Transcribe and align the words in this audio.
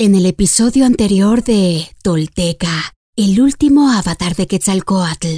En 0.00 0.14
el 0.14 0.24
episodio 0.24 0.86
anterior 0.86 1.44
de 1.44 1.86
Tolteca, 2.02 2.94
el 3.16 3.38
último 3.38 3.90
avatar 3.90 4.34
de 4.34 4.46
Quetzalcoatl, 4.46 5.36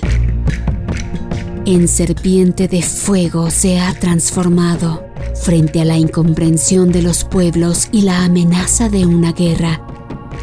en 1.64 1.88
serpiente 1.88 2.68
de 2.68 2.80
fuego 2.80 3.50
se 3.50 3.80
ha 3.80 3.92
transformado 3.98 5.04
frente 5.34 5.80
a 5.80 5.84
la 5.84 5.96
incomprensión 5.96 6.92
de 6.92 7.02
los 7.02 7.24
pueblos 7.24 7.88
y 7.90 8.02
la 8.02 8.22
amenaza 8.24 8.88
de 8.88 9.04
una 9.04 9.32
guerra. 9.32 9.84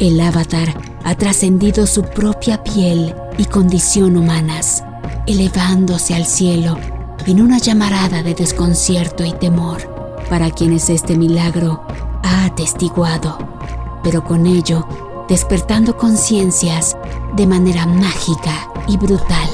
El 0.00 0.20
avatar 0.20 0.78
ha 1.02 1.14
trascendido 1.14 1.86
su 1.86 2.02
propia 2.02 2.62
piel 2.62 3.14
y 3.38 3.46
condición 3.46 4.18
humanas, 4.18 4.84
elevándose 5.26 6.14
al 6.14 6.26
cielo 6.26 6.78
en 7.26 7.40
una 7.40 7.56
llamarada 7.56 8.22
de 8.22 8.34
desconcierto 8.34 9.24
y 9.24 9.32
temor 9.32 9.80
para 10.28 10.50
quienes 10.50 10.90
este 10.90 11.16
milagro 11.16 11.82
ha 12.22 12.44
atestiguado 12.44 13.59
pero 14.02 14.24
con 14.24 14.46
ello 14.46 14.86
despertando 15.28 15.96
conciencias 15.96 16.96
de 17.36 17.46
manera 17.46 17.86
mágica 17.86 18.68
y 18.88 18.96
brutal. 18.96 19.48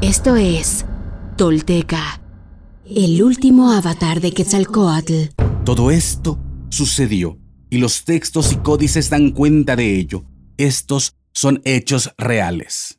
Esto 0.00 0.34
es 0.34 0.84
Tolteca, 1.36 2.20
el 2.84 3.22
último 3.22 3.70
avatar 3.70 4.20
de 4.20 4.32
Quetzalcoatl. 4.32 5.28
Todo 5.64 5.92
esto 5.92 6.38
sucedió 6.68 7.38
y 7.70 7.78
los 7.78 8.04
textos 8.04 8.52
y 8.52 8.56
códices 8.56 9.08
dan 9.08 9.30
cuenta 9.30 9.76
de 9.76 9.98
ello. 9.98 10.24
Estos 10.56 11.14
son 11.32 11.62
hechos 11.64 12.12
reales. 12.18 12.98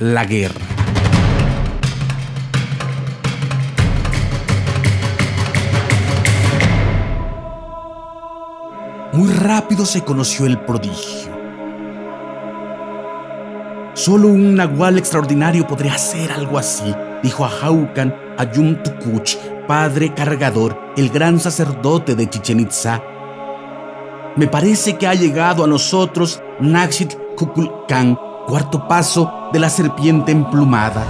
La 0.00 0.24
guerra. 0.24 0.54
Muy 9.12 9.28
rápido 9.34 9.84
se 9.84 10.02
conoció 10.02 10.46
el 10.46 10.58
prodigio. 10.58 11.30
Solo 13.92 14.28
un 14.28 14.54
nahual 14.54 14.96
extraordinario 14.96 15.66
podría 15.66 15.94
hacer 15.94 16.32
algo 16.32 16.58
así, 16.58 16.94
dijo 17.22 17.44
a 17.44 17.50
Haukan 17.50 18.14
Ayum 18.38 18.78
padre 19.68 20.14
cargador, 20.14 20.80
el 20.96 21.10
gran 21.10 21.38
sacerdote 21.38 22.14
de 22.14 22.30
Chichen 22.30 22.60
Itza. 22.60 23.02
Me 24.36 24.46
parece 24.46 24.96
que 24.96 25.06
ha 25.06 25.12
llegado 25.12 25.62
a 25.62 25.66
nosotros 25.66 26.42
Naxit 26.58 27.14
Kukulkan, 27.36 28.16
cuarto 28.46 28.86
paso 28.88 29.48
de 29.52 29.58
la 29.58 29.70
serpiente 29.70 30.32
emplumada. 30.32 31.04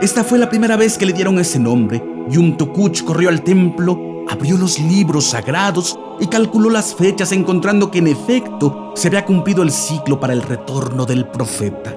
Esta 0.00 0.22
fue 0.22 0.38
la 0.38 0.48
primera 0.48 0.76
vez 0.76 0.96
que 0.96 1.06
le 1.06 1.12
dieron 1.12 1.38
ese 1.38 1.58
nombre, 1.58 2.02
y 2.30 2.36
un 2.36 2.56
Tokuch 2.56 3.02
corrió 3.02 3.28
al 3.28 3.42
templo, 3.42 4.24
abrió 4.28 4.56
los 4.56 4.78
libros 4.78 5.30
sagrados 5.30 5.98
y 6.20 6.26
calculó 6.26 6.70
las 6.70 6.94
fechas 6.94 7.32
encontrando 7.32 7.90
que 7.90 7.98
en 7.98 8.08
efecto 8.08 8.92
se 8.94 9.08
había 9.08 9.24
cumplido 9.24 9.62
el 9.62 9.72
ciclo 9.72 10.20
para 10.20 10.32
el 10.32 10.42
retorno 10.42 11.04
del 11.04 11.26
profeta. 11.26 11.94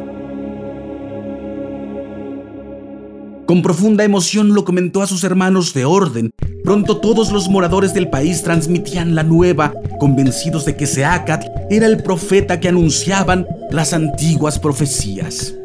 Con 3.46 3.62
profunda 3.62 4.04
emoción 4.04 4.54
lo 4.54 4.64
comentó 4.64 5.02
a 5.02 5.08
sus 5.08 5.24
hermanos 5.24 5.74
de 5.74 5.84
orden. 5.84 6.32
Pronto 6.64 6.98
todos 6.98 7.32
los 7.32 7.50
moradores 7.50 7.94
del 7.94 8.10
país 8.10 8.44
transmitían 8.44 9.16
la 9.16 9.24
nueva, 9.24 9.74
convencidos 10.00 10.66
de 10.66 10.76
que 10.76 10.86
Seacat 10.86 11.46
era 11.70 11.88
el 11.88 12.04
profeta 12.04 12.60
que 12.60 12.70
anunciaban 12.70 13.48
las 13.72 13.94
antiguas 13.94 14.60
profecías. 14.60 15.56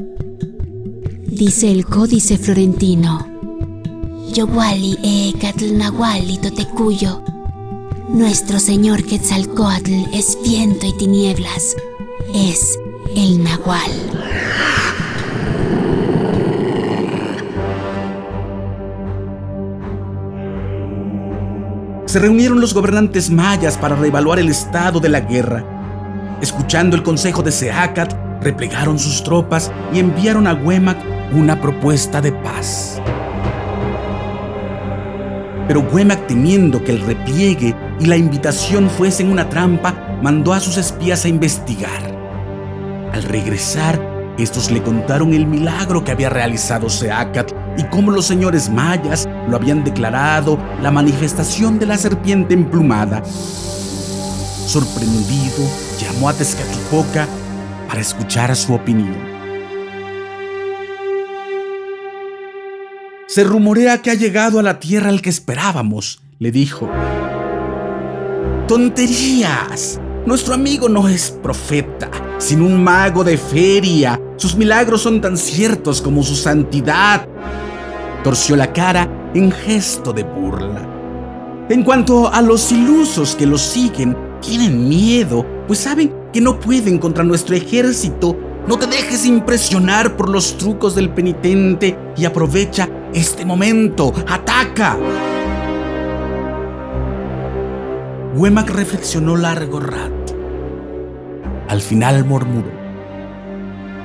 Dice 1.26 1.70
el 1.70 1.84
códice 1.84 2.38
florentino. 2.38 3.26
Yowali 4.32 4.96
e 5.02 5.32
Nahuali 5.72 6.38
Totecuyo. 6.38 7.22
Nuestro 8.08 8.58
Señor 8.58 9.04
Quetzalcoatl 9.04 9.92
es 10.14 10.38
viento 10.42 10.86
y 10.86 10.96
tinieblas. 10.96 11.76
Es 12.34 12.78
el 13.14 13.42
Nahual. 13.42 14.25
Se 22.16 22.22
reunieron 22.22 22.62
los 22.62 22.72
gobernantes 22.72 23.28
mayas 23.28 23.76
para 23.76 23.94
reevaluar 23.94 24.38
el 24.38 24.48
estado 24.48 25.00
de 25.00 25.10
la 25.10 25.20
guerra. 25.20 25.62
Escuchando 26.40 26.96
el 26.96 27.02
consejo 27.02 27.42
de 27.42 27.52
Seacat, 27.52 28.14
replegaron 28.40 28.98
sus 28.98 29.22
tropas 29.22 29.70
y 29.92 29.98
enviaron 29.98 30.46
a 30.46 30.54
Huemac 30.54 30.96
una 31.34 31.60
propuesta 31.60 32.22
de 32.22 32.32
paz. 32.32 33.02
Pero 35.68 35.80
Huemac, 35.92 36.26
temiendo 36.26 36.82
que 36.82 36.92
el 36.92 37.02
repliegue 37.02 37.76
y 38.00 38.06
la 38.06 38.16
invitación 38.16 38.88
fuesen 38.88 39.30
una 39.30 39.50
trampa, 39.50 40.18
mandó 40.22 40.54
a 40.54 40.60
sus 40.60 40.78
espías 40.78 41.26
a 41.26 41.28
investigar. 41.28 42.00
Al 43.12 43.24
regresar, 43.24 44.00
estos 44.38 44.70
le 44.70 44.82
contaron 44.82 45.32
el 45.32 45.46
milagro 45.46 46.04
que 46.04 46.12
había 46.12 46.28
realizado 46.28 46.90
Seacat 46.90 47.52
y 47.78 47.84
cómo 47.84 48.10
los 48.10 48.26
señores 48.26 48.68
mayas 48.68 49.26
lo 49.48 49.56
habían 49.56 49.82
declarado 49.82 50.58
la 50.82 50.90
manifestación 50.90 51.78
de 51.78 51.86
la 51.86 51.96
serpiente 51.96 52.54
emplumada. 52.54 53.24
Sorprendido, 53.24 55.64
llamó 55.98 56.28
a 56.28 56.34
Tezcatlipoca 56.34 57.26
para 57.88 58.00
escuchar 58.00 58.54
su 58.56 58.74
opinión. 58.74 59.16
Se 63.26 63.44
rumorea 63.44 64.02
que 64.02 64.10
ha 64.10 64.14
llegado 64.14 64.58
a 64.58 64.62
la 64.62 64.78
tierra 64.78 65.10
el 65.10 65.22
que 65.22 65.30
esperábamos, 65.30 66.20
le 66.38 66.50
dijo. 66.50 66.90
¡Tonterías! 68.68 70.00
Nuestro 70.26 70.54
amigo 70.54 70.88
no 70.88 71.08
es 71.08 71.30
profeta, 71.30 72.10
sino 72.38 72.64
un 72.66 72.82
mago 72.82 73.24
de 73.24 73.36
feria. 73.36 74.20
Sus 74.36 74.56
milagros 74.56 75.02
son 75.02 75.20
tan 75.20 75.36
ciertos 75.36 76.02
como 76.02 76.22
su 76.22 76.34
santidad. 76.34 77.26
Torció 78.22 78.56
la 78.56 78.72
cara 78.72 79.30
en 79.34 79.50
gesto 79.50 80.12
de 80.12 80.24
burla. 80.24 80.86
En 81.68 81.82
cuanto 81.82 82.32
a 82.32 82.42
los 82.42 82.70
ilusos 82.70 83.34
que 83.34 83.46
los 83.46 83.60
siguen, 83.60 84.16
tienen 84.40 84.88
miedo, 84.88 85.44
pues 85.66 85.80
saben 85.80 86.14
que 86.32 86.40
no 86.40 86.60
pueden 86.60 86.98
contra 86.98 87.24
nuestro 87.24 87.56
ejército. 87.56 88.36
No 88.68 88.78
te 88.78 88.86
dejes 88.86 89.26
impresionar 89.26 90.16
por 90.16 90.28
los 90.28 90.56
trucos 90.58 90.94
del 90.94 91.10
penitente 91.10 91.98
y 92.16 92.24
aprovecha 92.24 92.88
este 93.12 93.44
momento. 93.44 94.12
¡Ataca! 94.28 94.96
Huemac 98.34 98.70
reflexionó 98.70 99.36
largo 99.36 99.80
rato. 99.80 100.15
Al 101.68 101.80
final 101.80 102.24
murmuró, 102.24 102.70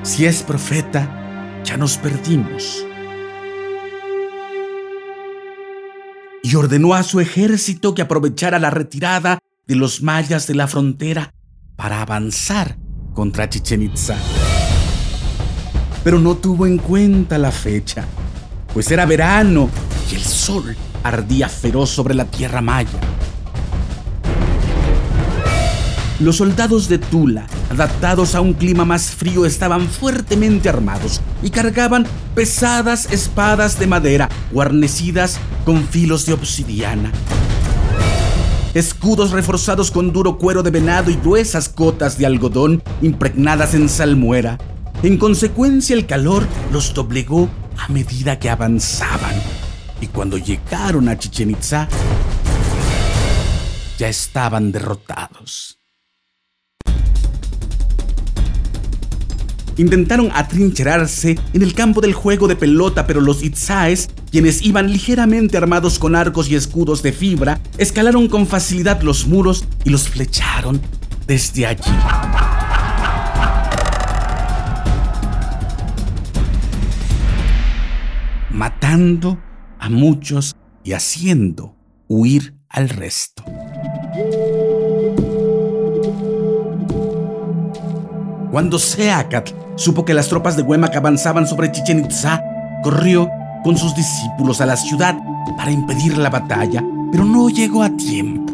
si 0.02 0.25
es 0.25 0.42
profeta, 0.42 1.62
ya 1.63 1.78
nos 1.78 1.98
perdimos. 1.98 2.84
Y 6.42 6.56
ordenó 6.56 6.96
a 6.96 7.04
su 7.04 7.19
ejército 7.19 7.94
que 7.94 8.02
aprovechara 8.02 8.58
la 8.58 8.72
retirada 8.72 9.38
de 9.68 9.75
los 9.75 10.02
mayas 10.02 10.48
de 10.48 10.56
la 10.56 10.68
frontera 10.68 11.36
para 11.75 12.02
avanzar 12.02 12.78
contra 13.13 13.48
Chichen 13.48 13.84
Itza. 13.84 14.18
Pero 16.04 16.18
no 16.18 16.38
tuvo 16.38 16.66
en 16.66 16.80
cuenta 16.80 17.38
la 17.38 17.52
fecha, 17.52 18.06
pues 18.74 18.90
era 18.90 19.06
verano 19.06 19.69
y 20.12 20.16
el 20.16 20.24
sol 20.24 20.75
ardía 21.04 21.48
feroz 21.48 21.92
sobre 21.92 22.16
la 22.16 22.25
tierra 22.25 22.62
maya. 22.62 22.90
Los 26.21 26.35
soldados 26.35 26.88
de 26.88 27.00
Tula, 27.00 27.47
adaptados 27.71 28.35
a 28.35 28.41
un 28.41 28.53
clima 28.53 28.85
más 28.85 29.09
frío, 29.09 29.44
estaban 29.44 29.88
fuertemente 29.88 30.69
armados 30.69 31.19
y 31.41 31.50
cargaban 31.50 32.06
pesadas 32.35 33.12
espadas 33.12 33.79
de 33.79 33.88
madera 33.88 34.29
guarnecidas 34.51 35.39
con 35.65 35.83
filos 35.83 36.27
de 36.27 36.33
obsidiana. 36.33 37.12
Escudos 38.75 39.31
reforzados 39.31 39.89
con 39.89 40.13
duro 40.13 40.38
cuero 40.38 40.62
de 40.62 40.69
venado 40.69 41.09
y 41.09 41.15
gruesas 41.15 41.69
cotas 41.69 42.19
de 42.19 42.27
algodón 42.27 42.83
impregnadas 43.01 43.74
en 43.74 43.89
salmuera. 43.89 44.59
En 45.01 45.17
consecuencia, 45.17 45.95
el 45.95 46.06
calor 46.06 46.45
los 46.71 46.94
doblegó 46.94 47.50
a 47.79 47.91
medida 47.91 48.38
que 48.38 48.51
avanzaban. 48.51 49.33
Y 50.00 50.06
cuando 50.06 50.38
llegaron 50.38 51.09
a 51.09 51.17
Chichen 51.17 51.50
Itza, 51.50 51.88
ya 53.97 54.07
estaban 54.07 54.71
derrotados. 54.71 55.81
Intentaron 59.81 60.30
atrincherarse 60.36 61.39
en 61.54 61.63
el 61.63 61.74
campo 61.74 62.01
del 62.01 62.13
juego 62.13 62.48
de 62.48 62.56
pelota, 62.56 63.07
pero 63.07 63.19
los 63.19 63.42
Itzaes, 63.42 64.12
quienes 64.30 64.62
iban 64.62 64.92
ligeramente 64.92 65.57
armados 65.57 65.98
con 65.98 66.16
arcos 66.16 66.51
y 66.51 66.56
escudos 66.56 67.01
de 67.01 67.12
fibra, 67.12 67.60
escalaron 67.80 68.28
con 68.28 68.45
facilidad 68.45 69.01
los 69.01 69.25
muros 69.25 69.66
y 69.83 69.89
los 69.89 70.07
flecharon 70.07 70.80
desde 71.25 71.66
allí. 71.66 71.92
Matando 78.51 79.39
a 79.80 79.89
muchos 79.89 80.56
y 80.84 80.94
haciendo 80.94 81.75
huir 82.07 82.54
al 82.69 82.88
resto. 82.88 83.44
Cuando 88.51 88.77
Seacat 88.77 89.50
supo 89.77 90.03
que 90.03 90.13
las 90.13 90.27
tropas 90.27 90.57
de 90.57 90.63
Huemac 90.63 90.94
avanzaban 90.98 91.48
sobre 91.48 91.71
Chichen 91.71 92.03
Itza, 92.03 92.44
corrió 92.83 93.30
con 93.63 93.77
sus 93.77 93.95
discípulos 93.95 94.59
a 94.59 94.65
la 94.65 94.75
ciudad 94.75 95.18
para 95.56 95.71
impedir 95.71 96.18
la 96.18 96.30
batalla, 96.30 96.83
pero 97.13 97.24
no 97.24 97.50
llegó 97.50 97.81
a 97.81 97.95
tiempo. 97.95 98.51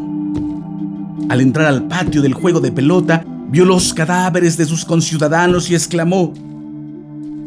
Al 1.29 1.41
entrar 1.41 1.65
al 1.65 1.87
patio 1.87 2.21
del 2.21 2.35
juego 2.35 2.59
de 2.59 2.71
pelota, 2.71 3.25
vio 3.49 3.65
los 3.65 3.93
cadáveres 3.93 4.55
de 4.55 4.65
sus 4.65 4.85
conciudadanos 4.85 5.69
y 5.71 5.75
exclamó, 5.75 6.31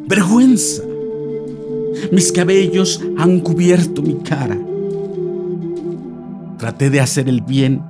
¡Vergüenza! 0.09 0.83
Mis 2.11 2.33
cabellos 2.33 3.01
han 3.17 3.41
cubierto 3.41 4.03
mi 4.03 4.17
cara. 4.17 4.59
Traté 6.59 6.91
de 6.91 7.01
hacer 7.01 7.29
el 7.29 7.43
bien 7.43 7.83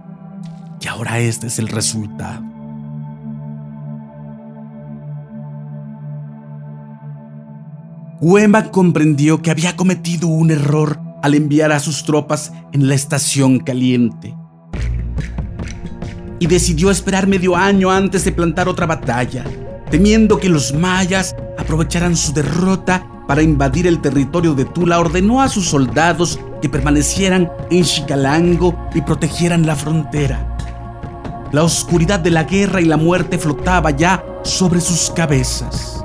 y 0.83 0.87
ahora 0.87 1.19
este 1.19 1.47
es 1.47 1.59
el 1.59 1.69
resultado. 1.69 2.50
Huema 8.23 8.71
comprendió 8.71 9.41
que 9.41 9.51
había 9.51 9.77
cometido 9.77 10.29
un 10.29 10.51
error 10.51 11.01
al 11.23 11.35
enviar 11.35 11.73
a 11.73 11.81
sus 11.81 12.05
tropas 12.05 12.53
en 12.71 12.87
la 12.87 12.95
estación 12.95 13.61
caliente 13.61 14.37
y 16.39 16.47
decidió 16.47 16.91
esperar 16.91 17.27
medio 17.27 17.57
año 17.57 17.91
antes 17.91 18.27
de 18.27 18.33
plantar 18.33 18.69
otra 18.69 18.85
batalla, 18.85 19.45
temiendo 19.91 20.39
que 20.39 20.51
los 20.51 20.75
mayas 20.75 21.35
aprovecharan 21.57 22.15
su 22.15 22.35
derrota 22.35 23.07
para 23.27 23.41
invadir 23.41 23.87
el 23.87 24.03
territorio 24.03 24.55
de 24.55 24.67
Tula, 24.67 25.01
ordenó 25.01 25.41
a 25.41 25.49
sus 25.49 25.69
soldados 25.69 26.39
que 26.61 26.69
permanecieran 26.69 27.51
en 27.71 27.85
Chicalango 27.85 28.77
y 28.95 29.01
protegieran 29.01 29.65
la 29.65 29.77
frontera. 29.77 30.59
La 31.53 31.63
oscuridad 31.63 32.21
de 32.21 32.31
la 32.31 32.45
guerra 32.45 32.83
y 32.83 32.85
la 32.85 32.99
muerte 32.99 33.39
flotaba 33.39 33.93
ya 33.93 34.23
sobre 34.45 34.83
sus 34.83 35.11
cabezas. 35.11 36.00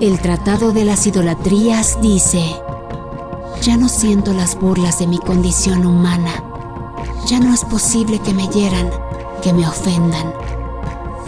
El 0.00 0.20
Tratado 0.20 0.70
de 0.70 0.84
las 0.84 1.08
Idolatrías 1.08 2.00
dice, 2.00 2.40
ya 3.62 3.76
no 3.76 3.88
siento 3.88 4.32
las 4.32 4.54
burlas 4.54 5.00
de 5.00 5.08
mi 5.08 5.18
condición 5.18 5.84
humana. 5.84 6.44
Ya 7.26 7.40
no 7.40 7.52
es 7.52 7.64
posible 7.64 8.20
que 8.20 8.32
me 8.32 8.46
hieran, 8.46 8.92
que 9.42 9.52
me 9.52 9.66
ofendan. 9.66 10.32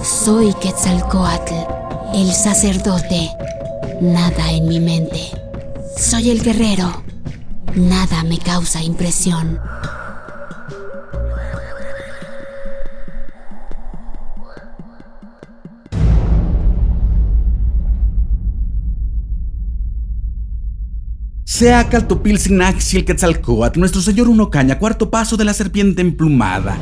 Soy 0.04 0.54
Quetzalcoatl, 0.54 1.52
el 2.14 2.32
sacerdote. 2.32 3.32
Nada 4.00 4.52
en 4.52 4.68
mi 4.68 4.78
mente. 4.78 5.32
Soy 5.98 6.30
el 6.30 6.40
guerrero. 6.40 7.02
Nada 7.74 8.22
me 8.22 8.38
causa 8.38 8.84
impresión. 8.84 9.58
Sea 21.60 21.86
Caltopilzinaxi 21.90 22.96
el 22.96 23.04
Quetzalcoatl, 23.04 23.78
nuestro 23.78 24.00
señor 24.00 24.30
Uno 24.30 24.48
Caña, 24.48 24.78
cuarto 24.78 25.10
paso 25.10 25.36
de 25.36 25.44
la 25.44 25.52
serpiente 25.52 26.00
emplumada. 26.00 26.78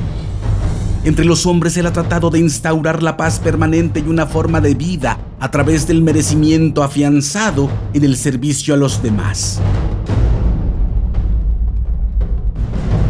Entre 1.02 1.24
los 1.24 1.46
hombres 1.46 1.76
él 1.76 1.86
ha 1.86 1.92
tratado 1.92 2.30
de 2.30 2.38
instaurar 2.38 3.02
la 3.02 3.16
paz 3.16 3.40
permanente 3.40 3.98
y 3.98 4.08
una 4.08 4.24
forma 4.26 4.60
de 4.60 4.74
vida 4.74 5.18
a 5.40 5.50
través 5.50 5.88
del 5.88 6.00
merecimiento 6.00 6.84
afianzado 6.84 7.68
en 7.92 8.04
el 8.04 8.16
servicio 8.16 8.72
a 8.72 8.76
los 8.76 9.02
demás. 9.02 9.58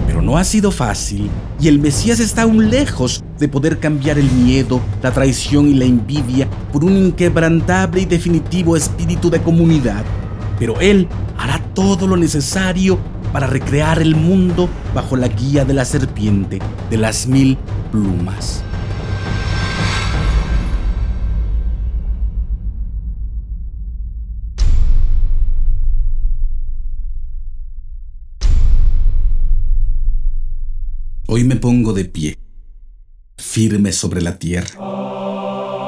Pero 0.06 0.22
no 0.22 0.38
ha 0.38 0.44
sido 0.44 0.70
fácil 0.70 1.28
y 1.60 1.68
el 1.68 1.80
Mesías 1.80 2.18
está 2.18 2.44
aún 2.44 2.70
lejos 2.70 3.22
de 3.38 3.46
poder 3.46 3.78
cambiar 3.78 4.18
el 4.18 4.30
miedo, 4.30 4.80
la 5.02 5.12
traición 5.12 5.68
y 5.68 5.74
la 5.74 5.84
envidia 5.84 6.48
por 6.72 6.82
un 6.82 6.96
inquebrantable 6.96 8.00
y 8.00 8.06
definitivo 8.06 8.74
espíritu 8.74 9.28
de 9.28 9.42
comunidad. 9.42 10.06
Pero 10.58 10.80
él 10.80 11.08
hará 11.38 11.60
todo 11.74 12.06
lo 12.06 12.16
necesario 12.16 12.98
para 13.32 13.46
recrear 13.46 14.00
el 14.00 14.16
mundo 14.16 14.68
bajo 14.94 15.16
la 15.16 15.28
guía 15.28 15.64
de 15.64 15.74
la 15.74 15.84
serpiente 15.84 16.58
de 16.90 16.96
las 16.96 17.26
mil 17.26 17.56
plumas. 17.92 18.64
Hoy 31.30 31.44
me 31.44 31.56
pongo 31.56 31.92
de 31.92 32.06
pie, 32.06 32.38
firme 33.36 33.92
sobre 33.92 34.22
la 34.22 34.38
tierra. 34.38 34.70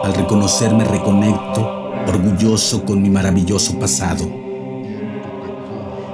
Al 0.05 0.15
reconocerme 0.15 0.85
reconecto, 0.85 1.91
orgulloso 2.07 2.85
con 2.85 3.03
mi 3.03 3.09
maravilloso 3.09 3.79
pasado 3.79 4.40